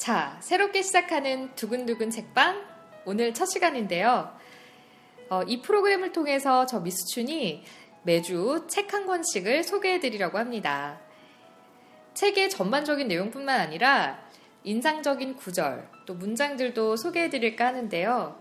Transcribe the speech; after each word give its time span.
자, 0.00 0.38
새롭게 0.40 0.80
시작하는 0.80 1.54
두근두근 1.56 2.08
책방 2.08 2.64
오늘 3.04 3.34
첫 3.34 3.44
시간인데요. 3.44 4.34
어, 5.28 5.42
이 5.42 5.60
프로그램을 5.60 6.12
통해서 6.12 6.64
저 6.64 6.80
미스춘이 6.80 7.62
매주 8.04 8.64
책 8.66 8.94
한 8.94 9.04
권씩을 9.04 9.62
소개해드리려고 9.62 10.38
합니다. 10.38 10.98
책의 12.14 12.48
전반적인 12.48 13.08
내용뿐만 13.08 13.60
아니라 13.60 14.24
인상적인 14.64 15.36
구절, 15.36 15.86
또 16.06 16.14
문장들도 16.14 16.96
소개해드릴까 16.96 17.66
하는데요. 17.66 18.40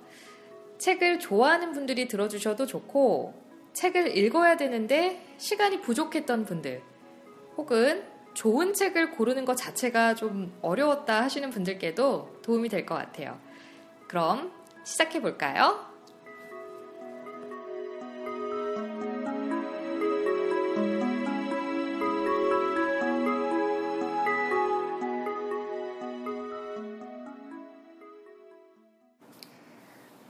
책을 0.77 1.19
좋아하는 1.19 1.73
분들이 1.73 2.07
들어주셔도 2.07 2.67
좋고, 2.67 3.33
책을 3.73 4.17
읽어야 4.17 4.55
되는데 4.55 5.21
시간이 5.37 5.81
부족했던 5.81 6.45
분들, 6.45 6.81
혹은 7.57 8.05
좋은 8.33 8.73
책을 8.73 9.11
고르는 9.11 9.45
것 9.45 9.55
자체가 9.55 10.15
좀 10.15 10.53
어려웠다 10.61 11.21
하시는 11.23 11.49
분들께도 11.49 12.39
도움이 12.41 12.69
될 12.69 12.85
것 12.85 12.95
같아요. 12.95 13.37
그럼 14.07 14.51
시작해 14.83 15.21
볼까요? 15.21 15.85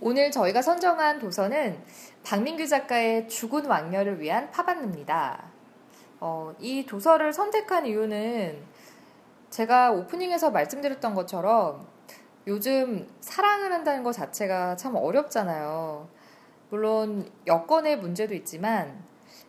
오늘 0.02 0.32
저희가 0.32 0.62
선정한 0.62 1.20
도서는 1.20 1.78
박민규 2.24 2.68
작가의 2.68 3.28
죽은 3.28 3.66
왕녀를 3.66 4.20
위한 4.22 4.50
파반입니다. 4.52 5.49
어, 6.20 6.54
이 6.60 6.86
도서를 6.86 7.34
선택한 7.34 7.86
이유는 7.86 8.62
제가 9.50 9.92
오프닝에서 9.92 10.52
말씀드렸던 10.52 11.16
것처럼 11.16 11.88
요즘 12.48 13.08
사랑을 13.22 13.72
한다는 13.72 14.04
것 14.04 14.12
자체가 14.12 14.76
참 14.76 14.96
어렵잖아요. 14.96 16.08
물론 16.70 17.30
여건의 17.48 17.98
문제도 17.98 18.34
있지만 18.34 19.04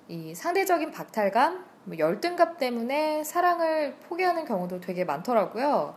이 0.08 0.34
상대적인 0.34 0.90
박탈감, 0.90 1.64
뭐 1.84 1.98
열등감 1.98 2.56
때문에 2.56 3.24
사랑을 3.24 3.96
포기하는 4.08 4.44
경우도 4.44 4.80
되게 4.80 5.04
많더라고요. 5.04 5.96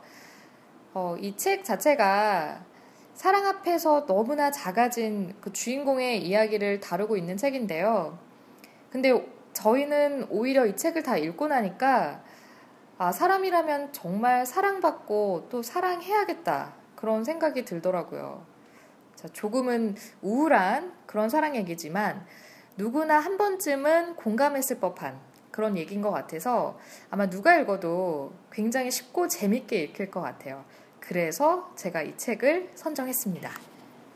어, 0.94 1.16
이 1.20 1.36
책 1.38 1.64
자체가 1.64 2.64
사랑 3.14 3.46
앞에서 3.46 4.06
너무나 4.06 4.52
작아진 4.52 5.36
그 5.40 5.54
주인공의 5.54 6.26
이야기를 6.26 6.80
다루고 6.80 7.16
있는 7.18 7.38
책인데요. 7.38 8.18
근데 8.90 9.12
저희는 9.54 10.28
오히려 10.30 10.66
이 10.66 10.76
책을 10.76 11.04
다 11.04 11.18
읽고 11.18 11.48
나니까 11.48 12.22
아, 12.98 13.12
사람이라면 13.12 13.94
정말 13.94 14.46
사랑받고 14.46 15.48
또 15.50 15.62
사랑해야겠다. 15.64 16.74
그런 16.96 17.24
생각이 17.24 17.66
들더라고요. 17.66 18.46
자, 19.16 19.28
조금은 19.30 19.96
우울한 20.22 20.94
그런 21.06 21.30
사랑 21.30 21.56
얘기지만 21.56 22.26
누구나 22.78 23.20
한 23.20 23.38
번쯤은 23.38 24.16
공감했을 24.16 24.80
법한 24.80 25.20
그런 25.52 25.78
얘기인 25.78 26.02
것 26.02 26.12
같아서 26.12 26.80
아마 27.10 27.30
누가 27.30 27.56
읽어도 27.56 28.34
굉장히 28.52 28.90
쉽고 28.90 29.28
재밌게 29.28 29.84
읽힐 29.84 30.10
것 30.10 30.22
같아요. 30.22 30.66
그래서 31.00 31.72
제가 31.76 32.02
이 32.02 32.18
책을 32.18 32.72
선정했습니다. 32.76 33.52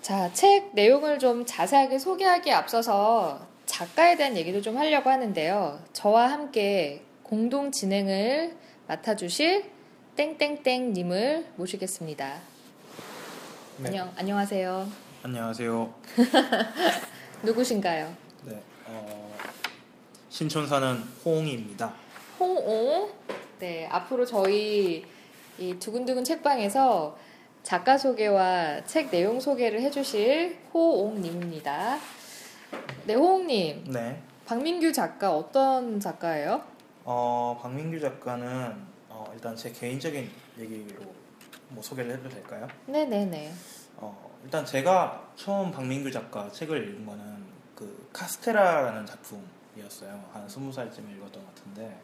자, 0.01 0.31
책 0.33 0.73
내용을 0.73 1.19
좀 1.19 1.45
자세하게 1.45 1.99
소개하기에 1.99 2.53
앞서서 2.53 3.45
작가에 3.77 4.15
대한 4.17 4.35
얘기도 4.35 4.59
좀 4.59 4.75
하려고 4.75 5.11
하는데요. 5.11 5.79
저와 5.93 6.31
함께 6.31 7.03
공동 7.21 7.71
진행을 7.71 8.57
맡아주실 8.87 9.69
땡땡땡님을 10.15 11.45
모시겠습니다. 11.57 12.39
네. 13.77 13.87
안녕, 13.87 14.11
안녕하세요. 14.17 14.87
안녕하세요. 15.21 15.93
누구신가요? 17.43 18.17
네, 18.45 18.59
어, 18.87 19.37
신촌 20.29 20.67
사는 20.67 20.97
호옹이입니다. 21.23 21.93
홍오. 22.39 23.11
네, 23.59 23.85
앞으로 23.91 24.25
저희 24.25 25.05
이 25.59 25.75
두근두근 25.77 26.23
책방에서 26.23 27.15
작가 27.61 27.99
소개와 27.99 28.85
책 28.85 29.11
내용 29.11 29.39
소개를 29.39 29.81
해주실 29.81 30.57
호옹님입니다. 30.73 32.16
네, 33.05 33.13
호옹님. 33.13 33.85
네, 33.91 34.21
박민규 34.45 34.91
작가 34.93 35.35
어떤 35.35 35.99
작가예요? 35.99 36.61
어, 37.03 37.57
박민규 37.61 37.99
작가는 37.99 38.75
어, 39.09 39.25
일단 39.33 39.55
제 39.55 39.71
개인적인 39.71 40.29
얘기로 40.59 41.01
뭐 41.69 41.81
소개를 41.83 42.11
해도 42.13 42.29
될까요? 42.29 42.67
네네네. 42.85 43.51
어, 43.97 44.39
일단 44.43 44.65
제가 44.65 45.31
처음 45.35 45.71
박민규 45.71 46.11
작가 46.11 46.49
책을 46.51 46.89
읽은 46.89 47.05
거는 47.05 47.45
그 47.75 48.09
카스테라라는 48.13 49.05
작품이었어요. 49.05 50.23
한 50.33 50.47
스무 50.49 50.71
살쯤에 50.71 51.13
읽었던 51.13 51.43
것 51.43 51.55
같은데 51.55 51.97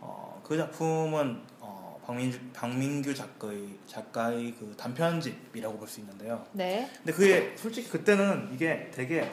어, 0.00 0.40
그 0.44 0.56
작품은 0.56 1.40
어, 1.60 2.00
박민규, 2.06 2.38
박민규 2.52 3.14
작가의 3.14 3.68
작가의 3.86 4.54
그 4.58 4.74
단편집이라고 4.76 5.78
볼 5.78 5.88
수 5.88 6.00
있는데요. 6.00 6.44
네. 6.52 6.88
근데 6.98 7.12
그게 7.12 7.54
솔직히 7.56 7.88
그때는 7.88 8.50
이게 8.52 8.90
되게 8.92 9.30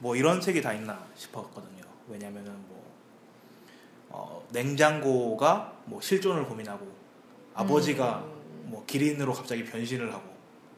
뭐 0.00 0.16
이런 0.16 0.40
책이 0.40 0.60
다 0.62 0.72
있나 0.72 1.06
싶었거든요. 1.14 1.82
왜냐면은 2.08 2.52
뭐 2.68 2.80
어, 4.08 4.46
냉장고가 4.50 5.74
뭐 5.84 6.00
실존을 6.00 6.46
고민하고 6.46 6.86
아버지가 7.54 8.24
음, 8.24 8.70
뭐 8.70 8.84
기린으로 8.86 9.32
갑자기 9.32 9.64
변신을 9.64 10.12
하고 10.12 10.24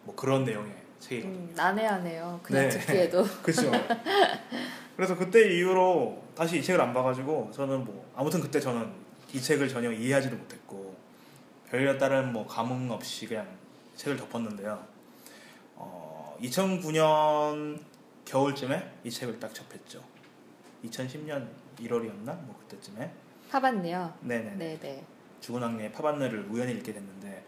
뭐 0.02 0.14
그런 0.14 0.44
내용의 0.44 0.74
책이거든요. 0.98 1.38
음, 1.38 1.52
난해하네요. 1.54 2.40
그냥 2.42 2.68
네. 2.68 2.68
듣기에도. 2.68 3.24
그렇죠. 3.42 3.70
그래서 4.96 5.16
그때 5.16 5.56
이후로 5.56 6.22
다시 6.34 6.58
이 6.58 6.62
책을 6.62 6.80
안 6.80 6.92
봐가지고 6.92 7.50
저는 7.54 7.84
뭐 7.84 8.10
아무튼 8.14 8.40
그때 8.40 8.60
저는 8.60 8.90
이 9.32 9.40
책을 9.40 9.68
전혀 9.68 9.90
이해하지도 9.92 10.36
못했고 10.36 10.94
별다른 11.70 11.98
다른 11.98 12.32
뭐 12.32 12.46
감흥 12.46 12.90
없이 12.90 13.26
그냥 13.26 13.46
책을 13.96 14.16
덮었는데요. 14.16 14.84
어, 15.76 16.36
2009년 16.40 17.78
겨울쯤에 18.24 18.92
이 19.04 19.10
책을 19.10 19.38
딱 19.40 19.54
접했죠. 19.54 20.02
2010년 20.84 21.48
1월이었나 21.78 22.24
뭐 22.44 22.56
그때쯤에. 22.60 23.10
파봤네요. 23.50 24.14
네네. 24.22 24.56
네네. 24.56 25.04
죽은 25.40 25.60
왕녀의 25.62 25.92
파반느를 25.92 26.46
우연히 26.50 26.72
읽게 26.72 26.92
됐는데 26.92 27.44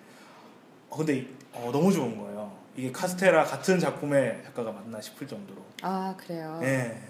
어, 0.91 0.97
근데 0.97 1.17
이- 1.19 1.29
어, 1.53 1.71
너무 1.73 1.93
좋은 1.93 2.19
거예요. 2.19 2.57
이게 2.77 2.91
카스테라 2.91 3.45
같은 3.45 3.79
작품의 3.79 4.43
작가가 4.45 4.73
맞나 4.73 5.01
싶을 5.01 5.27
정도로. 5.27 5.63
아 5.83 6.15
그래요. 6.17 6.61
예. 6.63 7.01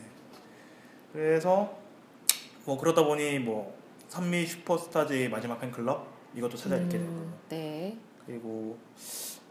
그래서 1.13 1.77
뭐 2.65 2.79
그러다 2.79 3.05
보니 3.05 3.39
뭐 3.41 3.77
선미 4.09 4.47
슈퍼스타즈의 4.47 5.29
마지막 5.31 5.59
팬클럽 5.61 6.07
이것도 6.35 6.57
찾아 6.57 6.77
읽게 6.77 6.99
되고 6.99 7.11
음, 7.11 7.35
네. 7.49 7.99
그리고 8.27 8.79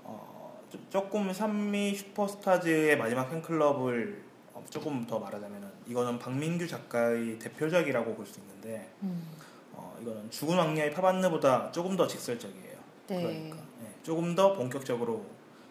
어, 0.03 0.42
조- 0.73 0.79
조금 0.89 1.31
선미 1.31 1.93
슈퍼스타즈의 1.95 2.97
마지막 2.97 3.29
팬클럽을 3.29 4.23
어, 4.53 4.63
조금 4.71 5.05
더 5.05 5.19
말하자면은 5.19 5.67
이거는 5.87 6.17
박민규 6.19 6.67
작가의 6.67 7.37
대표작이라고 7.39 8.15
볼 8.15 8.25
수 8.25 8.39
있는데 8.39 8.89
음, 9.03 9.27
어, 9.73 9.95
이거는 10.01 10.31
죽은 10.31 10.57
왕녀의 10.57 10.91
파반느보다 10.91 11.71
조금 11.71 11.95
더 11.95 12.07
직설적이에요. 12.07 12.77
네. 13.07 13.21
그러니까 13.21 13.57
예, 13.83 13.87
조금 14.01 14.33
더 14.35 14.53
본격적으로 14.53 15.25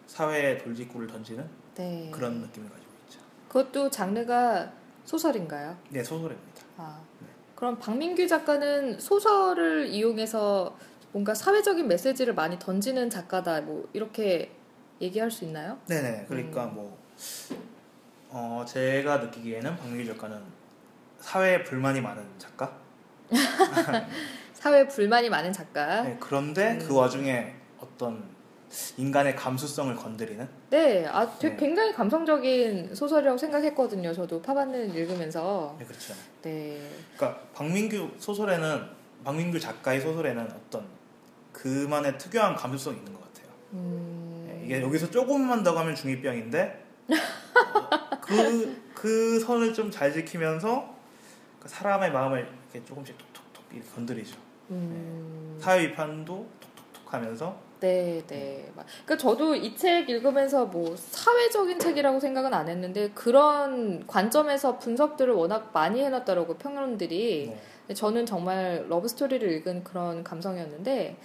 사회에 0.07 0.57
돌직구를 0.59 1.07
던지는 1.07 1.45
네. 1.75 2.09
그런 2.13 2.39
느낌을 2.41 2.69
가지고 2.69 2.91
있죠. 3.07 3.19
그것도 3.49 3.89
장르가 3.89 4.71
소설인가요? 5.05 5.75
네 5.89 6.01
소설입니다. 6.03 6.61
아. 6.77 7.01
네. 7.19 7.27
그럼 7.55 7.77
박민규 7.79 8.27
작가는 8.27 8.99
소설을 8.99 9.87
이용해서 9.87 10.77
뭔가 11.11 11.33
사회적인 11.33 11.87
메시지를 11.87 12.33
많이 12.33 12.57
던지는 12.59 13.09
작가다. 13.09 13.61
뭐 13.61 13.87
이렇게 13.93 14.51
얘기할 15.03 15.29
수 15.29 15.45
있나요? 15.45 15.77
네네. 15.87 16.25
그러니까 16.27 16.65
음. 16.65 16.75
뭐 16.75 16.97
어, 18.29 18.65
제가 18.67 19.17
느끼기에는 19.17 19.75
박민규 19.77 20.05
작가는 20.13 20.41
사회에 21.19 21.63
불만이 21.63 22.01
많은 22.01 22.23
작가. 22.37 22.77
사회 24.53 24.87
불만이 24.87 25.29
많은 25.29 25.51
작가. 25.51 26.03
네, 26.03 26.17
그런데 26.19 26.77
그 26.77 26.93
음. 26.93 26.97
와중에 26.97 27.53
어떤 27.79 28.23
인간의 28.97 29.35
감수성을 29.35 29.95
건드리는 29.95 30.47
네, 30.71 31.05
아, 31.05 31.29
되게 31.37 31.55
네. 31.55 31.59
굉장히 31.59 31.93
감성적인 31.93 32.95
소설이라고 32.95 33.37
생각했거든요. 33.37 34.13
저도 34.13 34.41
파반을 34.41 34.95
읽으면서. 34.95 35.75
네, 35.77 35.85
그렇죠. 35.85 36.13
네, 36.41 36.89
그러니까 37.15 37.39
박민규 37.53 38.11
소설에는 38.17 38.89
박민규 39.23 39.59
작가의 39.59 40.01
소설에는 40.01 40.51
어떤 40.51 40.85
그만의 41.51 42.17
특유한 42.17 42.55
감수성이 42.55 42.97
있는 42.97 43.13
것 43.13 43.21
같아요. 43.21 43.47
음, 43.73 44.12
네, 44.73 44.77
이게 44.79 44.85
여기서 44.87 45.09
조금만 45.11 45.63
더 45.63 45.73
가면 45.73 45.95
중이병인데 45.95 46.83
어, 47.09 48.19
그, 48.21 48.81
그 48.93 49.39
선을 49.39 49.73
좀 49.73 49.91
잘 49.91 50.11
지키면서 50.13 50.93
그 51.59 51.67
사람의 51.69 52.11
마음을 52.11 52.39
이렇게 52.73 52.85
조금씩 52.85 53.15
톡톡톡 53.17 53.73
이렇게 53.73 53.89
건드리죠. 53.95 54.35
음, 54.71 55.57
사회 55.61 55.87
비판도 55.89 56.47
톡톡톡 56.59 57.13
하면서 57.13 57.57
네, 57.79 58.23
네. 58.27 58.71
막- 58.75 58.85
그러니까 59.05 59.17
저도 59.17 59.55
이 59.55 59.75
책 59.75 60.09
읽으면서 60.09 60.65
뭐 60.65 60.95
사회적인 60.95 61.79
책이라고 61.79 62.19
생각은 62.19 62.53
안 62.53 62.69
했는데 62.69 63.09
그런 63.13 64.07
관점에서 64.07 64.79
분석들을 64.79 65.33
워낙 65.33 65.71
많이 65.73 66.01
해놨더라고 66.01 66.55
평론들이. 66.57 67.51
네. 67.87 67.93
저는 67.93 68.25
정말 68.25 68.85
러브 68.87 69.09
스토리를 69.09 69.51
읽은 69.51 69.83
그런 69.83 70.23
감성이었는데 70.23 71.17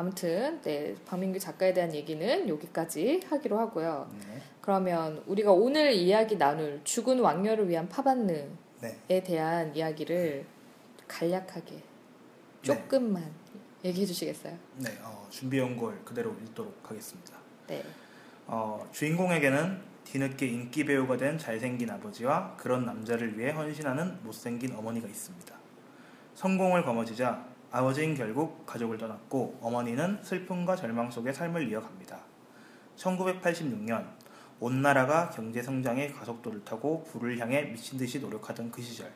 아무튼 0.00 0.58
네 0.62 0.94
박민규 1.04 1.38
작가에 1.38 1.74
대한 1.74 1.92
얘기는 1.94 2.48
여기까지 2.48 3.20
하기로 3.28 3.58
하고요. 3.58 4.10
네. 4.18 4.40
그러면 4.62 5.22
우리가 5.26 5.52
오늘 5.52 5.92
이야기 5.92 6.38
나눌 6.38 6.80
죽은 6.84 7.20
왕녀를 7.20 7.68
위한 7.68 7.86
파반느에 7.86 8.48
네. 8.80 9.22
대한 9.22 9.76
이야기를 9.76 10.46
간략하게 11.06 11.82
조금만 12.62 13.30
얘기해 13.84 14.06
주시겠어요? 14.06 14.56
네, 14.76 14.88
어, 15.02 15.26
준비해온 15.28 15.76
걸 15.76 16.02
그대로 16.02 16.34
읽도록 16.44 16.74
하겠습니다. 16.82 17.36
네. 17.66 17.84
어, 18.46 18.88
주인공에게는 18.92 19.82
뒤늦게 20.04 20.46
인기 20.46 20.86
배우가 20.86 21.18
된 21.18 21.36
잘생긴 21.36 21.90
아버지와 21.90 22.56
그런 22.56 22.86
남자를 22.86 23.38
위해 23.38 23.50
헌신하는 23.50 24.22
못생긴 24.22 24.74
어머니가 24.74 25.06
있습니다. 25.06 25.54
성공을 26.36 26.84
거머쥐자 26.84 27.49
아버지는 27.72 28.14
결국 28.16 28.66
가족을 28.66 28.98
떠났고 28.98 29.58
어머니는 29.60 30.18
슬픔과 30.22 30.74
절망 30.74 31.10
속에 31.10 31.32
삶을 31.32 31.70
이어갑니다. 31.70 32.18
1986년 32.96 34.06
온 34.58 34.82
나라가 34.82 35.30
경제 35.30 35.62
성장의 35.62 36.12
가속도를 36.12 36.64
타고 36.64 37.04
부를 37.04 37.38
향해 37.38 37.62
미친 37.62 37.96
듯이 37.96 38.18
노력하던 38.20 38.70
그 38.70 38.82
시절 38.82 39.12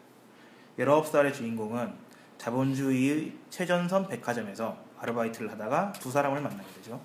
19살의 0.79 1.35
주인공은 1.35 1.93
자본주의의 2.39 3.33
최전선 3.51 4.09
백화점에서 4.09 4.77
아르바이트를 4.99 5.51
하다가 5.53 5.93
두 5.93 6.11
사람을 6.11 6.41
만나게 6.41 6.65
되죠. 6.77 7.01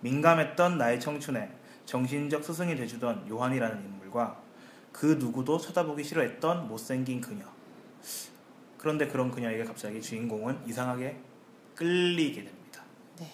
민감했던 0.00 0.78
나의 0.78 1.00
청춘에 1.00 1.50
정신적 1.86 2.44
스승이 2.44 2.76
돼주던 2.76 3.28
요한이라는 3.28 3.84
인물과 3.84 4.40
그 4.92 5.16
누구도 5.18 5.58
쳐다보기 5.58 6.04
싫어했던 6.04 6.68
못생긴 6.68 7.20
그녀. 7.20 7.51
그런데 8.82 9.06
그런 9.06 9.30
그녀에게 9.30 9.62
갑자기 9.62 10.02
주인공은 10.02 10.58
이상하게 10.66 11.16
끌리게 11.76 12.42
됩니다. 12.42 12.82
네. 13.20 13.30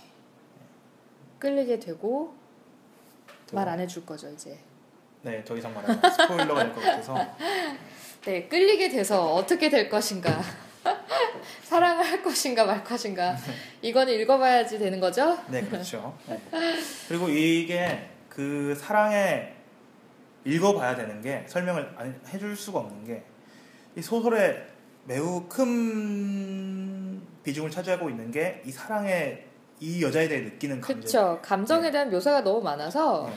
끌리게 1.39 1.81
되고 1.81 2.35
말 3.55 3.67
안 3.67 3.81
해줄 3.81 4.05
거죠 4.05 4.29
이제. 4.29 4.59
네, 5.23 5.43
더 5.45 5.57
이상 5.57 5.73
말하면 5.73 5.99
스포일러가 6.13 6.65
될 6.65 6.75
것 6.75 6.81
같아서 6.83 7.17
네, 8.27 8.47
끌리게 8.47 8.91
돼서 8.91 9.33
어떻게 9.33 9.71
될 9.71 9.89
것인가. 9.89 10.39
사랑을 11.65 12.05
할 12.05 12.23
것인가 12.23 12.67
말 12.67 12.85
것인가. 12.85 13.35
이거는 13.81 14.13
읽어봐야지 14.21 14.79
되는 14.79 15.01
거죠? 15.01 15.39
네, 15.49 15.63
그렇죠. 15.63 16.15
네. 16.29 16.39
그리고 17.09 17.31
이게 17.31 18.11
그 18.29 18.75
사랑에 18.75 19.55
읽어봐야 20.45 20.95
되는 20.95 21.23
게 21.23 21.47
설명을 21.49 21.95
안 21.97 22.21
해줄 22.29 22.55
수가 22.55 22.81
없는 22.81 23.07
게 23.07 23.25
이 23.97 24.03
소설에 24.03 24.65
매우 25.09 25.45
큰 25.49 27.21
비중을 27.43 27.71
차지하고 27.71 28.11
있는 28.11 28.31
게 28.31 28.63
이 28.67 28.71
사랑에 28.71 29.45
이 29.81 30.03
여자에 30.03 30.29
대해 30.29 30.43
느끼는 30.43 30.81
감정. 30.81 31.01
그쵸. 31.01 31.39
감정에 31.43 31.91
대한 31.91 32.11
묘사가 32.11 32.43
너무 32.43 32.61
많아서 32.61 33.27
네. 33.29 33.35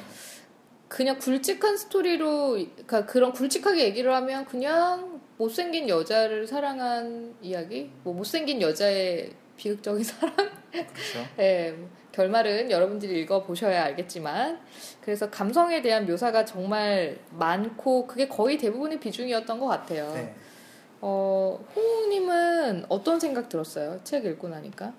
그냥 0.87 1.17
굵직한 1.19 1.77
스토리로, 1.77 2.53
그러니까 2.53 3.05
그런 3.05 3.31
굵직하게 3.31 3.85
얘기를 3.85 4.13
하면 4.13 4.43
그냥 4.45 5.21
못생긴 5.37 5.87
여자를 5.87 6.45
사랑한 6.47 7.35
이야기? 7.41 7.89
뭐 8.03 8.13
못생긴 8.13 8.61
여자의 8.61 9.31
비극적인 9.55 10.03
사랑? 10.03 10.35
그렇죠. 10.71 11.25
네, 11.37 11.77
결말은 12.11 12.71
여러분들이 12.71 13.21
읽어 13.21 13.43
보셔야 13.43 13.85
알겠지만 13.85 14.59
그래서 15.01 15.29
감성에 15.29 15.81
대한 15.81 16.05
묘사가 16.07 16.43
정말 16.43 17.19
많고 17.31 18.07
그게 18.07 18.27
거의 18.27 18.57
대부분의 18.57 18.99
비중이었던 18.99 19.59
것 19.59 19.67
같아요. 19.67 20.11
네. 20.13 20.35
어, 21.01 21.59
홍님은 21.75 22.85
어떤 22.89 23.19
생각 23.19 23.49
들었어요? 23.49 23.99
책 24.03 24.25
읽고 24.25 24.47
나니까? 24.49 24.93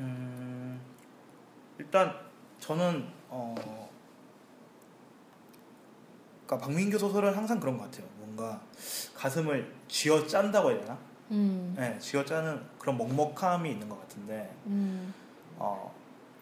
음, 0.00 0.80
일단 1.78 2.14
저는 2.60 3.06
어, 3.28 3.54
그러니까 6.46 6.66
박민규 6.66 6.98
소설은 6.98 7.34
항상 7.34 7.58
그런 7.58 7.78
것 7.78 7.84
같아요. 7.84 8.06
뭔가 8.18 8.60
가슴을 9.14 9.72
쥐어 9.88 10.26
짠다고 10.26 10.70
해야 10.70 10.80
되나? 10.80 10.98
음, 11.30 11.74
네, 11.78 11.98
쥐어 11.98 12.24
짜는 12.24 12.62
그런 12.78 12.98
먹먹함이 12.98 13.70
있는 13.70 13.88
것 13.88 13.98
같은데 14.02 14.54
음, 14.66 15.14
어, 15.56 15.94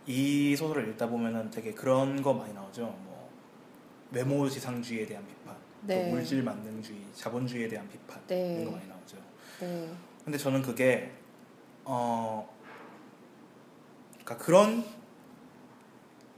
이 0.06 0.56
소설을 0.56 0.88
읽다 0.88 1.06
보면은 1.08 1.48
되게 1.50 1.72
그런 1.72 2.20
거 2.22 2.34
많이 2.34 2.52
나오죠. 2.52 2.82
뭐 2.82 3.31
외모 4.10 4.48
지상주의에 4.48 5.06
대한 5.06 5.25
비판, 5.25 5.54
네. 5.82 6.04
또 6.04 6.10
물질 6.10 6.42
만능주의, 6.42 6.98
자본주의에 7.14 7.68
대한 7.68 7.88
비판 7.88 8.20
네. 8.26 8.54
이런 8.54 8.64
거 8.66 8.70
많이 8.72 8.88
나오죠. 8.88 9.16
네, 9.60 9.90
근데 10.24 10.38
저는 10.38 10.62
그게 10.62 11.12
어 11.84 12.48
그러니까 14.24 14.36
그런 14.38 14.84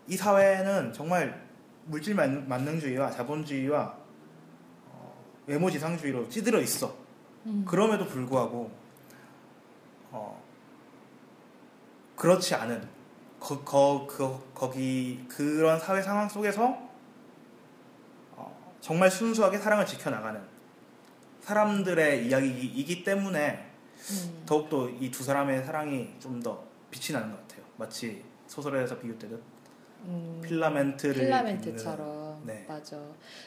이 0.07 0.17
사회는 0.17 0.93
정말 0.93 1.47
물질 1.87 2.15
만- 2.15 2.49
만능주의와 2.49 3.11
자본주의와 3.11 3.97
어, 4.87 5.25
외모 5.47 5.71
지상주의로 5.71 6.29
찌들어 6.29 6.61
있어. 6.61 6.95
음, 7.47 7.65
그럼에도 7.67 8.07
불구하고 8.07 8.71
어 10.13 10.43
그렇지 12.17 12.55
않은 12.55 12.89
거, 13.41 13.65
거, 13.65 14.07
그, 14.09 14.39
거기 14.55 15.25
그런 15.29 15.81
사회 15.81 16.01
상황 16.01 16.29
속에서 16.29 16.65
어, 16.69 16.82
정말 18.83 19.11
순수하게 19.11 19.57
사랑을 19.59 19.87
지켜나가는 19.87 20.41
사람들의 21.41 22.27
이야기이기 22.27 23.05
때문에 23.05 23.71
음, 24.11 24.43
더욱더 24.45 24.89
이 24.91 25.11
두 25.11 25.23
사람의 25.25 25.65
사랑이 25.65 26.09
좀 26.21 26.43
더 26.43 26.63
빛이 26.91 27.17
나는 27.19 27.31
것 27.35 27.41
같아요. 27.49 27.65
마치 27.79 28.23
소설에서 28.49 28.99
비교되듯 28.99 29.41
음, 30.05 30.41
필라멘트를 30.45 31.15
필라멘트처럼 31.15 32.43
네. 32.45 32.65
맞아. 32.69 32.99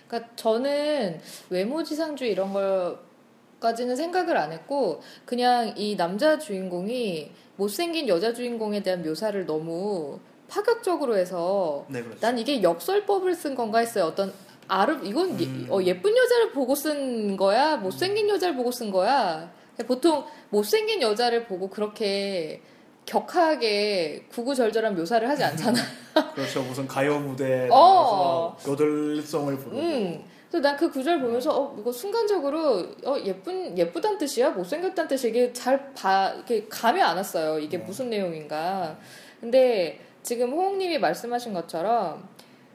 그러니까 0.08 0.32
저는 0.36 1.20
외모 1.50 1.84
지상주의 1.84 2.32
이런 2.32 2.54
걸까지는 2.54 3.96
생각을 3.96 4.38
안 4.38 4.52
했고 4.54 5.02
그냥 5.26 5.74
이 5.78 5.96
남자 5.98 6.40
주인공이 6.40 7.32
못생긴 7.58 8.08
여자 8.08 8.34
주인공에 8.34 8.82
대한 8.82 9.04
묘사를 9.04 9.46
너무 9.46 10.20
파격적으로 10.48 11.18
해서 11.18 11.86
네 11.90 12.02
그렇죠. 12.02 12.20
난 12.22 12.40
이게 12.40 12.64
역설법을 12.64 13.36
쓴 13.36 13.54
건가 13.56 13.80
했어요. 13.80 14.06
어떤 14.06 14.34
아름 14.68 15.06
이건 15.06 15.40
예- 15.40 15.46
음. 15.46 15.68
어, 15.70 15.82
예쁜 15.84 16.16
여자를 16.16 16.52
보고 16.52 16.74
쓴 16.76 17.38
거야, 17.38 17.78
못생긴 17.78 18.28
여자를 18.30 18.56
보고 18.56 18.72
쓴 18.72 18.92
거야. 18.92 19.52
보통 19.88 20.24
못생긴 20.50 21.02
여자를 21.02 21.46
보고 21.46 21.70
그렇게 21.70 22.62
격하게 23.06 24.26
구구절절한 24.32 24.96
묘사를 24.96 25.28
하지 25.30 25.44
않잖아. 25.44 25.80
그렇죠. 26.34 26.64
무슨 26.64 26.88
가요 26.88 27.20
무대 27.20 27.68
어. 27.72 28.56
여덟성을 28.68 29.58
부르고 29.58 29.78
음. 29.78 30.24
그래서 30.50 30.62
난 30.70 30.78
그 30.78 30.90
구절 30.90 31.20
보면서 31.20 31.52
어 31.52 31.76
이거 31.80 31.92
순간적으로 31.92 32.86
어 33.06 33.18
예쁜 33.26 33.78
예쁘단 33.78 34.18
뜻이야 34.18 34.52
못생겼단 34.52 35.08
뜻이 35.08 35.30
이게 35.30 35.52
잘 35.52 35.94
봐 35.94 36.34
이게 36.42 36.66
감이 36.70 37.02
안 37.02 37.18
왔어요 37.18 37.60
이게 37.60 37.78
네. 37.78 37.84
무슨 37.84 38.10
내용인가 38.10 38.98
근데 39.42 40.00
지금 40.24 40.52
호응님이 40.54 40.98
말씀하신 41.00 41.54
것처럼 41.54 42.28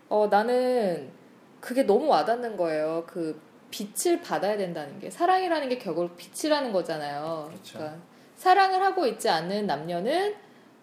어 0.09 0.28
나는 0.30 1.11
그게 1.60 1.82
너무 1.84 2.06
와닿는 2.08 2.56
거예요 2.56 3.04
그 3.06 3.40
빛을 3.70 4.20
받아야 4.20 4.56
된다는 4.56 4.98
게 4.98 5.10
사랑이라는 5.10 5.68
게 5.68 5.78
결국 5.78 6.16
빛이라는 6.16 6.72
거잖아요 6.72 7.46
그렇죠. 7.50 7.78
그러니까 7.78 7.98
사랑을 8.36 8.82
하고 8.82 9.06
있지 9.06 9.28
않은 9.28 9.66
남녀는 9.66 10.34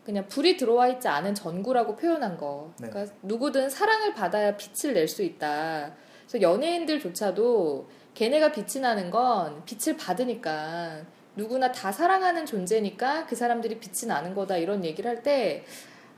그냥 0.05 0.25
불이 0.27 0.55
들어와 0.55 0.87
있지 0.87 1.07
않은 1.09 1.35
전구라고 1.35 1.97
표현한 1.97 2.37
거. 2.37 2.71
네. 2.79 2.89
그러니까 2.89 3.13
누구든 3.23 3.69
사랑을 3.69 4.13
받아야 4.13 4.55
빛을 4.55 4.93
낼 4.93 5.05
수 5.07 5.21
있다. 5.21 5.91
그래서 6.25 6.41
연예인들조차도 6.41 7.89
걔네가 8.13 8.51
빛이 8.53 8.81
나는 8.81 9.09
건 9.11 9.63
빛을 9.65 9.97
받으니까 9.97 11.01
누구나 11.35 11.71
다 11.73 11.91
사랑하는 11.91 12.45
존재니까 12.45 13.25
그 13.25 13.35
사람들이 13.35 13.79
빛이 13.79 14.07
나는 14.07 14.33
거다 14.33 14.55
이런 14.57 14.85
얘기를 14.85 15.09
할 15.11 15.21
때 15.23 15.65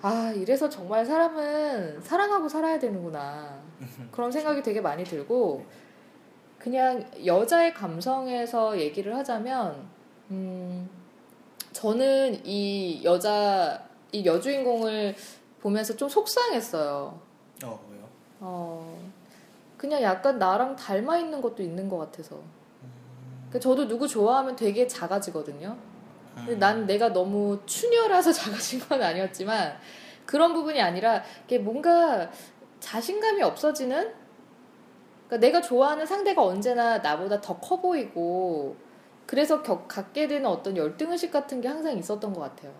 아, 0.02 0.32
이래서 0.36 0.70
정말 0.70 1.04
사람은 1.06 2.02
사랑하고 2.02 2.48
살아야 2.48 2.78
되는구나. 2.78 3.60
그런 4.12 4.32
생각이 4.32 4.62
되게 4.62 4.82
많이 4.82 5.04
들고 5.04 5.66
그냥 6.58 7.10
여자의 7.26 7.74
감성에서 7.74 8.80
얘기를 8.80 9.16
하자면 9.16 9.88
음, 10.32 10.90
저는 11.72 12.46
이 12.46 13.02
여자 13.04 13.88
이 14.12 14.26
여주인공을 14.26 15.16
보면서 15.62 15.96
좀 15.96 16.10
속상했어요. 16.10 17.20
어 17.64 17.80
왜요? 17.92 18.10
어, 18.40 19.10
그냥 19.78 20.02
약간 20.02 20.40
나랑 20.40 20.76
닮아 20.76 21.18
있는 21.18 21.42
것도 21.42 21.64
있는 21.64 21.88
것 21.88 21.98
같아서. 21.98 22.40
그러니까 23.50 23.60
저도 23.60 23.88
누구 23.88 24.08
좋아하면 24.08 24.56
되게 24.56 24.88
작아지거든요. 24.88 25.78
근데 26.36 26.56
난 26.56 26.86
내가 26.86 27.12
너무 27.12 27.60
추녀라서 27.66 28.32
작아진 28.34 28.80
건 28.80 29.02
아니었지만 29.02 29.78
그런 30.26 30.54
부분이 30.54 30.82
아니라 30.82 31.24
이게 31.46 31.58
뭔가 31.58 32.30
자신감이 32.80 33.42
없어지는 33.44 34.14
그러니까 35.28 35.38
내가 35.38 35.62
좋아하는 35.62 36.06
상대가 36.06 36.44
언제나 36.44 36.98
나보다 37.00 37.40
더 37.42 37.60
커 37.60 37.80
보이고 37.80 38.76
그래서 39.26 39.62
겨, 39.62 39.86
갖게 39.88 40.28
되는 40.28 40.46
어떤 40.50 40.76
열등 40.76 41.12
의식 41.12 41.32
같은 41.32 41.62
게 41.62 41.68
항상 41.68 41.96
있었던 41.98 42.34
것 42.34 42.42
같아요. 42.42 42.74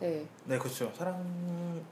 네. 0.00 0.26
네, 0.44 0.58
그렇죠. 0.58 0.90
사랑, 0.96 1.84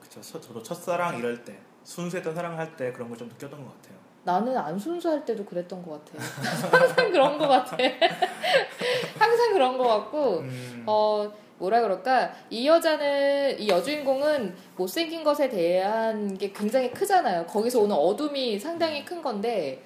그렇죠. 0.00 0.22
저도 0.40 0.62
첫사랑 0.62 1.18
이럴 1.18 1.44
때 1.44 1.58
순수했던 1.82 2.34
사랑을 2.34 2.58
할 2.58 2.76
때 2.76 2.92
그런 2.92 3.08
걸 3.10 3.18
좀 3.18 3.28
느꼈던 3.28 3.62
것 3.62 3.74
같아요. 3.82 3.98
나는 4.24 4.56
안 4.56 4.78
순수할 4.78 5.22
때도 5.26 5.44
그랬던 5.44 5.82
것 5.82 6.02
같아. 6.02 6.24
항상 6.78 7.10
그런 7.12 7.36
것 7.36 7.46
같아. 7.46 7.76
항상 9.18 9.52
그런 9.52 9.76
것 9.76 9.86
같고, 9.86 10.38
음, 10.38 10.82
어, 10.86 11.30
뭐라 11.58 11.80
그럴까. 11.80 12.32
이 12.50 12.66
여자는, 12.66 13.60
이 13.60 13.68
여주인공은 13.68 14.54
못생긴 14.76 15.22
것에 15.22 15.48
대한 15.48 16.36
게 16.36 16.52
굉장히 16.52 16.90
크잖아요. 16.90 17.46
거기서 17.46 17.80
오는 17.80 17.94
어둠이 17.94 18.58
상당히 18.58 19.04
큰 19.04 19.22
건데, 19.22 19.82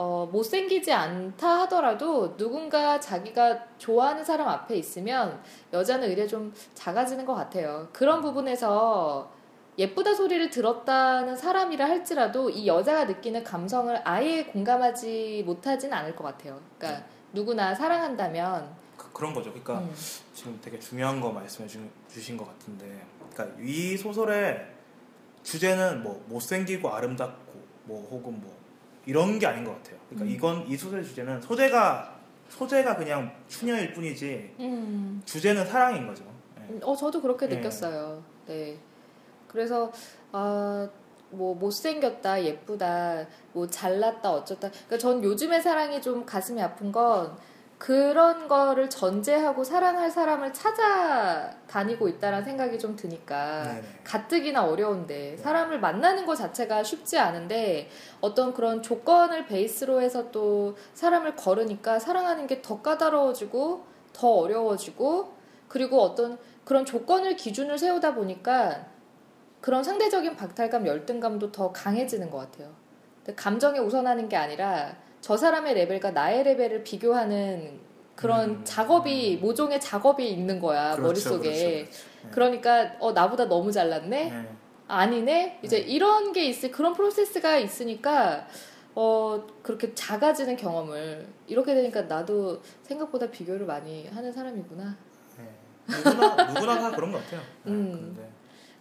어, 0.00 0.28
못생기지 0.30 0.92
않다 0.92 1.62
하더라도 1.62 2.36
누군가 2.36 3.00
자기가 3.00 3.64
좋아하는 3.78 4.22
사람 4.22 4.46
앞에 4.46 4.76
있으면 4.76 5.42
여자는 5.72 6.08
의뢰 6.08 6.24
좀 6.24 6.54
작아지는 6.74 7.26
것 7.26 7.34
같아요. 7.34 7.88
그런 7.92 8.20
부분에서 8.22 9.28
예쁘다 9.76 10.14
소리를 10.14 10.50
들었다는 10.50 11.36
사람이라 11.36 11.84
할지라도 11.84 12.48
이 12.48 12.68
여자가 12.68 13.06
느끼는 13.06 13.42
감성을 13.42 14.00
아예 14.04 14.44
공감하지 14.44 15.42
못하진 15.44 15.92
않을 15.92 16.14
것 16.14 16.22
같아요. 16.22 16.60
그러니까 16.78 17.04
누구나 17.32 17.74
사랑한다면 17.74 18.77
그, 19.18 19.22
런 19.24 19.34
거죠. 19.34 19.50
그러니까 19.50 19.80
음, 19.80 19.92
지금 20.32 20.58
되게 20.62 20.78
중요한 20.78 21.20
거 21.20 21.32
말씀해 21.32 21.68
주, 21.68 21.80
주신 22.08 22.36
것 22.36 22.46
같은데, 22.46 23.04
그러니까 23.32 23.60
이 23.60 23.96
소설의 23.96 24.64
주제는 25.42 26.04
뭐 26.04 26.24
못생기고 26.28 26.88
아름답고 26.88 27.52
뭐 27.84 28.08
혹은 28.10 28.40
뭐 28.40 28.56
이런 29.06 29.38
게 29.40 29.46
아닌 29.46 29.64
것 29.64 29.74
같아요. 29.74 29.98
그러니까 30.08 30.30
음. 30.30 30.34
이건 30.34 30.68
이 30.68 30.76
소설의 30.76 31.04
주제는 31.04 31.40
소재가 31.40 32.16
소재가 32.48 32.96
그냥 32.96 33.34
추녀일 33.48 33.92
뿐이지 33.92 34.54
음, 34.60 35.20
주제는 35.24 35.66
사랑인 35.66 36.06
거죠. 36.06 36.24
네. 36.56 36.78
어 36.82 36.94
저도 36.94 37.20
그렇게 37.20 37.48
네. 37.48 37.56
느꼈어요. 37.56 38.22
네. 38.46 38.78
그래서 39.48 39.90
아. 40.32 40.88
뭐 41.30 41.54
못생겼다 41.54 42.42
예쁘다 42.42 43.26
뭐 43.52 43.66
잘났다 43.66 44.32
어쩌다 44.32 44.70
그러니까 44.70 44.96
전 44.96 45.22
요즘의 45.22 45.60
사랑이 45.60 46.00
좀 46.00 46.24
가슴이 46.24 46.62
아픈 46.62 46.90
건 46.90 47.36
그런 47.78 48.48
거를 48.48 48.90
전제하고 48.90 49.62
사랑할 49.62 50.10
사람을 50.10 50.52
찾아다니고 50.52 52.08
있다라는 52.08 52.44
생각이 52.44 52.78
좀 52.78 52.96
드니까 52.96 53.62
네네. 53.62 53.82
가뜩이나 54.02 54.64
어려운데 54.64 55.36
사람을 55.36 55.78
만나는 55.78 56.26
것 56.26 56.34
자체가 56.34 56.82
쉽지 56.82 57.18
않은데 57.18 57.88
어떤 58.20 58.52
그런 58.52 58.82
조건을 58.82 59.46
베이스로 59.46 60.02
해서 60.02 60.30
또 60.32 60.76
사람을 60.94 61.36
걸으니까 61.36 61.98
사랑하는 62.00 62.46
게 62.48 62.60
더 62.62 62.82
까다로워지고 62.82 63.86
더 64.12 64.28
어려워지고 64.28 65.32
그리고 65.68 66.02
어떤 66.02 66.36
그런 66.64 66.84
조건을 66.84 67.36
기준을 67.36 67.78
세우다 67.78 68.14
보니까 68.14 68.86
그런 69.60 69.84
상대적인 69.84 70.36
박탈감, 70.36 70.86
열등감도 70.86 71.52
더 71.52 71.72
강해지는 71.72 72.28
것 72.30 72.38
같아요. 72.38 72.72
감정에 73.36 73.78
우선하는 73.78 74.28
게 74.28 74.36
아니라 74.36 74.96
저 75.20 75.36
사람의 75.36 75.74
레벨과 75.74 76.12
나의 76.12 76.44
레벨을 76.44 76.84
비교하는 76.84 77.80
그런 78.14 78.50
음. 78.50 78.60
작업이 78.64 79.36
모종의 79.36 79.80
작업이 79.80 80.28
있는 80.28 80.60
거야 80.60 80.90
그렇죠, 80.96 81.02
머릿속에. 81.02 81.38
그렇죠, 81.38 81.64
그렇죠. 81.64 82.08
네. 82.24 82.30
그러니까 82.30 82.96
어 82.98 83.12
나보다 83.12 83.46
너무 83.48 83.70
잘났네. 83.70 84.30
네. 84.30 84.48
아니네. 84.88 85.60
이제 85.62 85.80
네. 85.80 85.82
이런 85.86 86.32
게 86.32 86.46
있을 86.46 86.70
그런 86.70 86.94
프로세스가 86.94 87.58
있으니까 87.58 88.48
어 88.94 89.46
그렇게 89.62 89.94
작아지는 89.94 90.56
경험을 90.56 91.26
이렇게 91.46 91.74
되니까 91.74 92.02
나도 92.02 92.60
생각보다 92.82 93.30
비교를 93.30 93.66
많이 93.66 94.08
하는 94.08 94.32
사람이구나. 94.32 94.96
네. 95.36 95.44
누구나 95.86 96.44
누구나 96.52 96.78
다 96.80 96.90
그런 96.90 97.12
것 97.12 97.22
같아요. 97.22 97.40
네, 97.64 97.72
음. 97.72 98.14
근데 98.16 98.28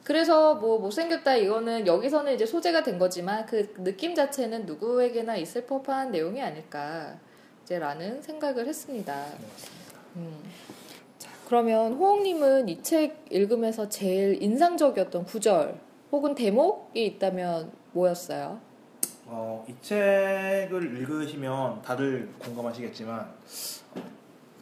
그래서 0.07 0.55
뭐 0.55 0.79
못생겼다 0.79 1.35
이거는 1.35 1.85
여기서는 1.85 2.33
이제 2.33 2.45
소재가 2.45 2.81
된 2.81 2.97
거지만 2.97 3.45
그 3.45 3.73
느낌 3.83 4.15
자체는 4.15 4.65
누구에게나 4.65 5.35
있을 5.35 5.65
법한 5.65 6.11
내용이 6.11 6.41
아닐까 6.41 7.17
이제라는 7.63 8.21
생각을 8.21 8.65
했습니다. 8.67 9.25
음. 10.15 10.41
자, 11.19 11.29
그러면 11.45 11.95
호옥님은 11.95 12.69
이 12.69 12.81
책 12.81 13.25
읽으면서 13.29 13.89
제일 13.89 14.41
인상적이었던 14.41 15.25
구절 15.25 15.77
혹은 16.13 16.33
대목이 16.35 17.05
있다면 17.05 17.73
뭐였어요? 17.91 18.61
어, 19.25 19.65
이 19.67 19.75
책을 19.81 20.99
읽으시면 21.01 21.81
다들 21.81 22.29
공감하시겠지만 22.39 23.19
어, 23.19 24.01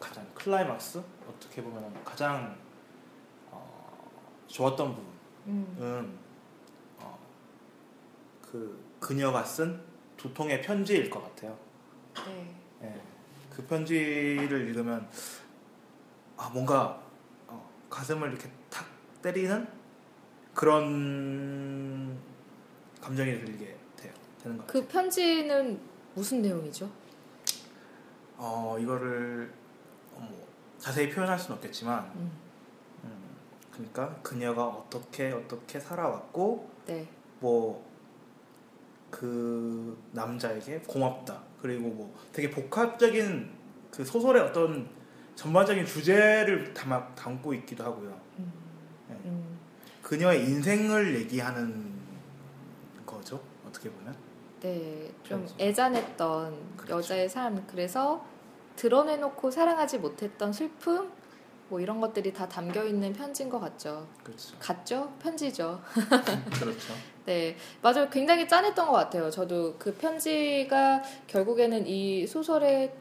가장 0.00 0.26
클라이막스 0.34 1.00
어떻게 1.30 1.62
보면 1.62 1.94
가장 2.04 2.56
어, 3.52 3.64
좋았던 4.48 4.88
부분은 4.92 5.15
음. 5.46 6.18
어, 6.98 7.18
그 8.42 8.82
그녀가 9.00 9.42
쓴 9.44 9.80
두 10.16 10.32
통의 10.32 10.62
편지일 10.62 11.10
것 11.10 11.22
같아요. 11.22 11.56
네. 12.26 12.56
예, 12.82 13.00
그 13.50 13.62
편지를 13.66 14.68
읽으면 14.68 15.06
아 16.36 16.48
뭔가 16.48 17.00
어, 17.46 17.70
가슴을 17.90 18.30
이렇게 18.30 18.50
탁 18.70 18.86
때리는 19.22 19.68
그런 20.54 22.18
감정이 23.00 23.38
들게 23.44 23.76
돼요. 23.96 24.12
되는 24.42 24.56
것 24.56 24.66
같아요. 24.66 24.82
그 24.82 24.88
편지는 24.88 25.78
무슨 26.14 26.40
내용이죠? 26.42 26.90
어 28.38 28.76
이거를 28.80 29.52
어, 30.14 30.20
뭐 30.30 30.48
자세히 30.78 31.10
표현할 31.10 31.38
수는 31.38 31.56
없겠지만 31.56 32.04
음. 32.04 32.10
음, 32.16 32.32
그러니까 33.76 34.16
그녀가 34.22 34.66
어떻게 34.66 35.30
어떻게 35.30 35.78
살아왔고 35.78 36.70
네. 36.86 37.06
뭐그 39.10 39.98
남자에게 40.12 40.78
고맙다 40.80 41.42
그리고 41.60 41.88
뭐 41.88 42.14
되게 42.32 42.50
복합적인 42.50 43.50
그 43.90 44.04
소설의 44.04 44.42
어떤 44.42 44.88
전반적인 45.34 45.84
주제를 45.84 46.72
담아, 46.72 47.14
담고 47.14 47.52
있기도 47.54 47.84
하고요. 47.84 48.18
음. 48.38 48.52
네. 49.08 49.16
음. 49.26 49.58
그녀의 50.02 50.44
인생을 50.44 51.14
얘기하는 51.20 51.94
거죠. 53.04 53.40
어떻게 53.66 53.90
보면. 53.90 54.16
네, 54.60 55.12
좀 55.22 55.40
편지. 55.40 55.54
애잔했던 55.58 56.76
그렇죠. 56.76 56.96
여자의 56.96 57.28
삶 57.28 57.66
그래서 57.66 58.24
드러내놓고 58.76 59.50
사랑하지 59.50 59.98
못했던 59.98 60.52
슬픔 60.52 61.10
뭐 61.68 61.80
이런 61.80 62.00
것들이 62.00 62.32
다 62.32 62.48
담겨 62.48 62.84
있는 62.84 63.12
편지인 63.12 63.48
것 63.48 63.58
같죠. 63.60 64.06
그렇죠. 64.22 64.56
같죠? 64.58 65.12
편지죠. 65.20 65.80
그렇죠. 66.58 66.94
네, 67.26 67.56
맞아요. 67.82 68.08
굉장히 68.08 68.46
짠했던 68.46 68.86
것 68.86 68.92
같아요. 68.92 69.30
저도 69.30 69.74
그 69.78 69.92
편지가 69.94 71.02
결국에는 71.26 71.86
이 71.86 72.26
소설의 72.26 72.92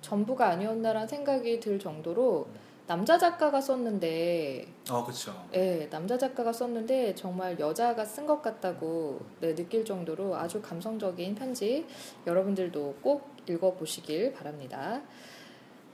전부가 0.00 0.48
아니었나라는 0.48 1.06
생각이 1.06 1.60
들 1.60 1.78
정도로 1.78 2.46
남자 2.86 3.16
작가가 3.16 3.60
썼는데, 3.62 4.68
어, 4.90 5.02
그렇죠. 5.04 5.46
예, 5.54 5.88
남자 5.90 6.18
작가가 6.18 6.52
썼는데 6.52 7.14
정말 7.14 7.58
여자가 7.58 8.04
쓴 8.04 8.26
것 8.26 8.42
같다고 8.42 9.20
네, 9.40 9.54
느낄 9.54 9.84
정도로 9.84 10.36
아주 10.36 10.60
감성적인 10.60 11.34
편지 11.34 11.86
여러분들도 12.26 12.96
꼭 13.00 13.34
읽어보시길 13.48 14.34
바랍니다. 14.34 15.00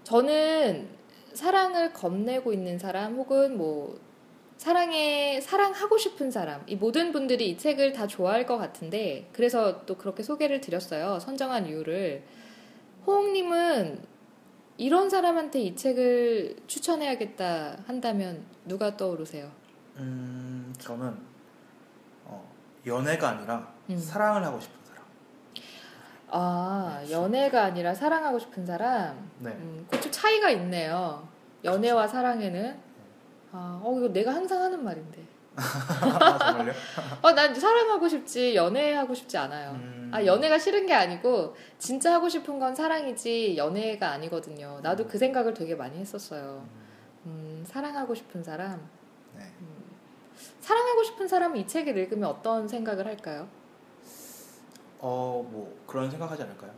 저는 0.03 1.00
사랑을 1.35 1.93
겁내고 1.93 2.53
있는 2.53 2.79
사람 2.79 3.17
혹은 3.17 3.57
뭐 3.57 3.99
사랑에 4.57 5.41
사랑하고 5.41 5.97
싶은 5.97 6.31
사람 6.31 6.63
이 6.67 6.77
모든 6.77 7.13
분들이 7.13 7.51
이 7.51 7.59
책을 7.59 7.93
다 7.93 8.07
좋아할 8.07 8.45
것 8.47 8.59
같은데 8.59 9.29
그래서 9.33 9.87
또 9.87 9.97
그렇게 9.97 10.23
소개를 10.23 10.61
드렸어요 10.61 11.19
선정한 11.19 11.67
이유를 11.67 12.23
호홍님은 13.07 14.03
이런 14.77 15.11
사람한테 15.11 15.61
이 15.61 15.77
책을 15.77 16.57
추천해야겠다 16.67 17.77
한다면 17.87 18.45
누가 18.65 18.97
떠오르세요? 18.97 19.51
음, 19.97 20.75
저는 20.79 21.15
어, 22.25 22.51
연애가 22.87 23.29
아니라 23.29 23.73
음. 23.91 23.99
사랑을 23.99 24.43
하고 24.43 24.59
싶은. 24.59 24.80
아 26.33 27.03
연애가 27.11 27.65
아니라 27.65 27.95
사랑하고 27.95 28.39
싶은 28.39 28.65
사람 28.65 29.31
네. 29.39 29.51
음, 29.51 29.87
그좀 29.91 30.11
차이가 30.13 30.51
있네요 30.51 31.27
연애와 31.65 32.07
사랑에는 32.07 32.91
아, 33.53 33.81
어, 33.83 33.99
이거 33.99 34.09
내가 34.09 34.35
항상 34.35 34.63
하는 34.63 34.85
말인데 34.85 35.25
아, 35.57 36.39
정말요? 36.53 36.73
어, 37.23 37.33
난 37.33 37.55
사랑하고 37.55 38.09
싶지 38.09 38.55
연애하고 38.55 39.13
싶지 39.15 39.37
않아요. 39.37 39.73
음, 39.73 40.11
아, 40.13 40.25
연애가 40.25 40.59
싫은 40.59 40.87
게 40.87 40.95
아니고 40.95 41.55
진짜 41.79 42.15
하고 42.15 42.29
싶은 42.29 42.59
건 42.59 42.75
사랑이지 42.75 43.57
연애가 43.57 44.11
아니거든요. 44.13 44.81
나도 44.83 45.07
그 45.07 45.19
생각을 45.19 45.53
되게 45.55 45.75
많이 45.75 45.99
했었어요. 45.99 46.65
음, 47.27 47.65
사랑하고 47.67 48.15
싶은 48.15 48.43
사람. 48.43 48.89
네. 49.37 49.45
사랑하고 50.61 51.03
싶은 51.03 51.29
사람은 51.29 51.57
이 51.59 51.67
책을 51.67 51.97
읽으면 51.97 52.31
어떤 52.31 52.67
생각을 52.67 53.07
할까요? 53.07 53.49
어, 55.01 55.47
뭐 55.51 55.83
그런 55.87 56.11
생각하지 56.11 56.43
않을까요? 56.43 56.71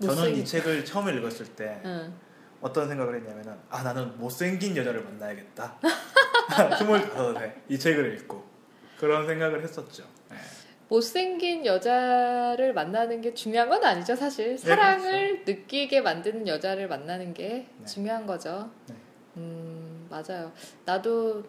저는 0.00 0.14
못생긴- 0.16 0.36
이 0.38 0.44
책을 0.44 0.84
처음 0.84 1.08
읽었을 1.08 1.46
때 1.56 1.80
응. 1.84 2.14
어떤 2.60 2.88
생각을 2.88 3.16
했냐면은 3.16 3.56
아 3.68 3.82
나는 3.82 4.16
못생긴 4.18 4.76
여자를 4.76 5.02
만나야겠다. 5.02 5.78
스물다섯에 6.78 7.62
이 7.68 7.78
책을 7.78 8.14
읽고 8.18 8.44
그런 8.98 9.26
생각을 9.26 9.62
했었죠. 9.62 10.04
네. 10.30 10.36
못생긴 10.88 11.66
여자를 11.66 12.72
만나는 12.72 13.20
게 13.20 13.34
중요한 13.34 13.68
건 13.68 13.84
아니죠, 13.84 14.14
사실. 14.16 14.56
사랑을 14.56 15.44
느끼게 15.44 16.00
만드는 16.00 16.46
여자를 16.48 16.88
만나는 16.88 17.34
게 17.34 17.66
네. 17.78 17.84
중요한 17.84 18.26
거죠. 18.26 18.70
네. 18.88 18.94
음, 19.36 20.06
맞아요. 20.08 20.50
나도 20.84 21.44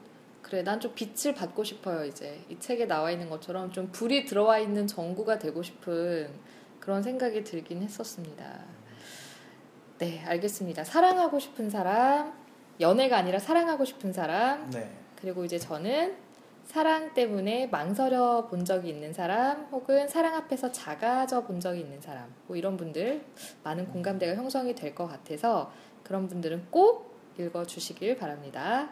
그래, 0.49 0.63
난 0.63 0.79
좀 0.79 0.93
빛을 0.95 1.35
받고 1.35 1.63
싶어요, 1.63 2.05
이제. 2.05 2.41
이 2.49 2.57
책에 2.59 2.87
나와 2.87 3.11
있는 3.11 3.29
것처럼 3.29 3.71
좀 3.71 3.91
불이 3.91 4.25
들어와 4.25 4.57
있는 4.57 4.87
전구가 4.87 5.37
되고 5.37 5.61
싶은 5.61 6.29
그런 6.79 7.03
생각이 7.03 7.43
들긴 7.43 7.83
했었습니다. 7.83 8.59
네, 9.99 10.23
알겠습니다. 10.25 10.83
사랑하고 10.83 11.39
싶은 11.39 11.69
사람, 11.69 12.33
연애가 12.79 13.17
아니라 13.17 13.37
사랑하고 13.37 13.85
싶은 13.85 14.11
사람, 14.13 14.69
네. 14.71 14.89
그리고 15.21 15.43
이제 15.45 15.59
저는 15.59 16.15
사랑 16.63 17.13
때문에 17.13 17.67
망설여 17.67 18.47
본 18.49 18.63
적이 18.63 18.89
있는 18.89 19.11
사람 19.11 19.67
혹은 19.71 20.07
사랑 20.07 20.35
앞에서 20.35 20.71
작아져 20.71 21.43
본 21.43 21.59
적이 21.59 21.79
있는 21.81 21.99
사람 21.99 22.31
뭐 22.45 22.55
이런 22.55 22.77
분들 22.77 23.25
많은 23.63 23.87
공감대가 23.91 24.35
형성이 24.35 24.75
될 24.75 24.93
것 24.93 25.07
같아서 25.07 25.71
그런 26.03 26.27
분들은 26.27 26.67
꼭 26.69 27.17
읽어주시길 27.39 28.17
바랍니다. 28.17 28.89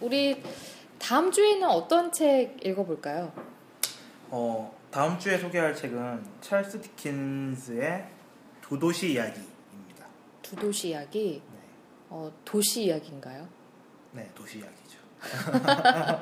자, 0.00 0.06
우리 0.06 0.42
다음 0.98 1.30
주에는 1.30 1.68
어떤 1.68 2.10
책 2.10 2.56
읽어볼까요? 2.64 3.32
어, 4.30 4.74
다음 4.90 5.18
주에 5.18 5.38
소개할 5.38 5.74
책은 5.74 6.24
찰스 6.40 6.80
디킨스의 6.80 8.08
두 8.60 8.78
도시 8.78 9.12
이야기입니다. 9.12 10.06
두 10.42 10.56
도시 10.56 10.88
이야기, 10.90 11.42
네. 11.52 11.58
어, 12.08 12.32
도시 12.44 12.84
이야기인가요? 12.84 13.46
네, 14.12 14.30
도시 14.34 14.58
이야기죠. 14.58 14.98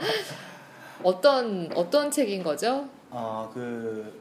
어떤 1.02 1.70
어떤 1.74 2.10
책인 2.10 2.42
거죠? 2.42 2.88
어, 3.10 3.50
그 3.54 4.20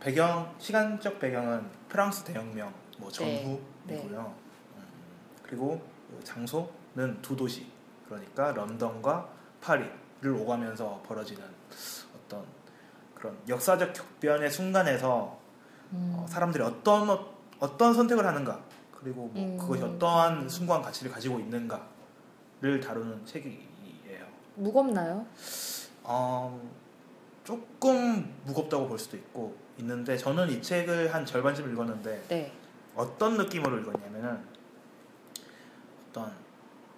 배경 0.00 0.54
시간적 0.58 1.18
배경은 1.18 1.68
프랑스 1.88 2.22
대혁명 2.22 2.72
뭐 2.98 3.10
전후이고요. 3.10 3.58
네. 3.86 4.00
음, 4.04 4.34
그리고 5.42 5.80
그 6.08 6.22
장소는 6.24 7.20
두 7.22 7.34
도시 7.34 7.66
그러니까 8.08 8.52
런던과 8.52 9.28
파리를 9.60 10.32
오가면서 10.32 11.02
벌어지는 11.06 11.42
어떤 12.16 12.44
그런 13.14 13.36
역사적 13.48 13.92
격변의 13.92 14.50
순간에서 14.50 15.38
음, 15.92 16.14
어, 16.16 16.26
사람들이 16.28 16.62
어떤 16.62 17.08
어, 17.10 17.36
어떤 17.58 17.94
선택을 17.94 18.26
하는가 18.26 18.60
그리고 18.92 19.30
뭐 19.32 19.42
음. 19.42 19.56
그것이 19.58 19.82
어떠한 19.82 20.48
숭고한 20.48 20.82
가치를 20.82 21.12
가지고 21.12 21.38
있는가를 21.40 22.80
다루는 22.82 23.24
책이에요. 23.24 24.26
무겁나요? 24.56 25.26
어, 26.02 26.60
조금 27.44 28.34
무겁다고 28.44 28.88
볼 28.88 28.98
수도 28.98 29.16
있고 29.16 29.56
있는데 29.78 30.16
저는 30.16 30.50
이 30.50 30.60
책을 30.62 31.14
한 31.14 31.24
절반쯤 31.24 31.72
읽었는데 31.72 32.24
네. 32.28 32.52
어떤 32.94 33.36
느낌으로 33.36 33.78
읽었냐면은 33.78 34.42
어떤 36.08 36.32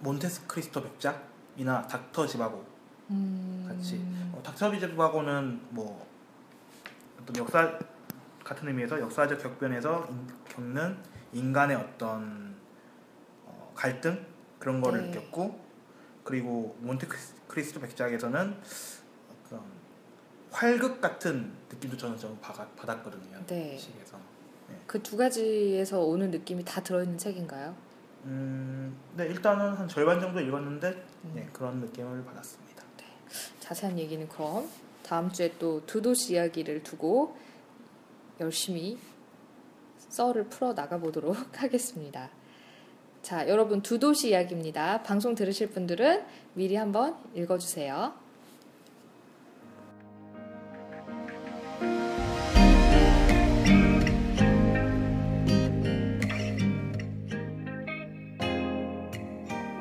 몬테스 0.00 0.46
크리스토 0.46 0.82
백작이나 0.82 1.86
닥터 1.86 2.26
지바고 2.26 2.64
음, 3.10 3.64
같이 3.66 4.00
어, 4.32 4.40
닥터 4.42 4.76
지바고는 4.78 5.60
뭐 5.70 6.06
어떤 7.20 7.36
역사 7.36 7.78
같은 8.44 8.68
의미에서 8.68 9.00
역사적 9.00 9.42
격변에서 9.42 10.06
인- 10.10 10.26
겪는 10.48 10.96
인간의 11.32 11.76
어떤 11.76 12.54
어, 13.44 13.72
갈등 13.74 14.24
그런 14.58 14.80
거를 14.80 15.02
네. 15.02 15.08
느꼈고 15.10 15.58
그리고 16.24 16.76
몬테 16.80 17.06
크리스토 17.46 17.80
백작에서는 17.80 18.56
어떤 19.46 19.62
활극 20.50 21.00
같은 21.00 21.52
느낌도 21.70 21.96
저는 21.96 22.16
좀 22.18 22.38
받- 22.40 22.74
받았거든요. 22.76 23.38
네. 23.46 23.74
이 23.76 23.78
책에서. 23.78 24.18
그두 24.86 25.16
가지에서 25.16 26.00
오는 26.00 26.30
느낌이 26.30 26.64
다 26.64 26.82
들어있는 26.82 27.16
책인가요? 27.18 27.74
음, 28.24 28.96
네 29.16 29.26
일단은 29.26 29.74
한 29.74 29.88
절반 29.88 30.20
정도 30.20 30.40
읽었는데 30.40 30.88
음. 31.24 31.32
네, 31.34 31.48
그런 31.52 31.80
느낌을 31.80 32.24
받았습니다. 32.24 32.68
자세한 33.60 33.98
얘기는 33.98 34.26
그럼 34.28 34.68
다음 35.02 35.30
주에 35.30 35.52
또 35.58 35.82
두 35.86 36.00
도시 36.00 36.34
이야기를 36.34 36.82
두고 36.82 37.36
열심히 38.40 38.98
썰을 40.08 40.44
풀어 40.44 40.74
나가 40.74 40.98
보도록 40.98 41.36
하겠습니다. 41.62 42.30
자, 43.22 43.46
여러분 43.48 43.82
두 43.82 43.98
도시 43.98 44.30
이야기입니다. 44.30 45.02
방송 45.02 45.34
들으실 45.34 45.70
분들은 45.70 46.24
미리 46.54 46.76
한번 46.76 47.16
읽어주세요. 47.34 48.14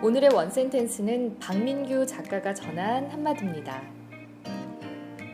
오늘의 0.08 0.30
원센텐스는 0.34 1.38
박민규 1.38 2.06
작가가 2.06 2.54
전한 2.54 3.12
한마디입니다. 3.12 3.82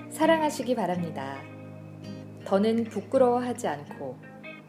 사랑하시기 0.09 0.73
바랍니다. 0.73 1.37
더는 2.43 2.85
부끄러워하지 2.85 3.67
않고 3.67 4.17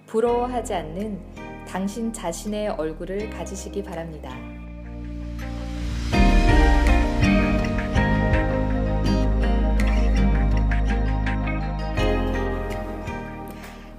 부러워하지 0.05 0.75
않는 0.75 1.19
당신 1.67 2.13
자신의 2.13 2.69
얼굴을 2.69 3.31
가지시기 3.31 3.83
바랍니다. 3.83 4.29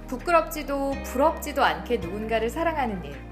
부끄럽지도 0.06 0.92
부럽지도 1.02 1.64
않게 1.64 1.96
누군가를 1.96 2.48
사랑하는 2.48 3.04
일. 3.04 3.25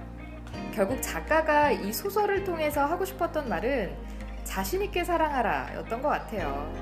결국 0.75 1.01
작가가 1.01 1.71
이 1.71 1.93
소설을 1.93 2.43
통해서 2.43 2.85
하고 2.85 3.05
싶었던 3.05 3.49
말은 3.49 3.97
자신있게 4.43 5.05
사랑하라 5.05 5.77
였던 5.77 6.03
것 6.03 6.09
같아요. 6.09 6.73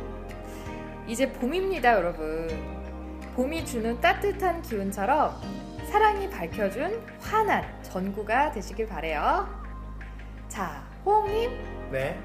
이제 1.07 1.31
봄입니다, 1.31 1.93
여러분. 1.93 2.49
봄이 3.37 3.67
주는 3.67 4.01
따뜻한 4.01 4.63
기운처럼 4.63 5.35
사랑이 5.91 6.31
밝혀준 6.31 7.03
환한 7.21 7.65
전구가 7.83 8.53
되시길 8.53 8.89
바래요. 8.89 9.47
자, 10.49 10.83
호홍님, 11.05 11.91
네. 11.91 12.19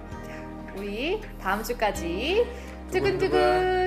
우리 0.78 1.22
다음 1.42 1.64
주까지 1.64 2.46
두근두근 2.92 3.87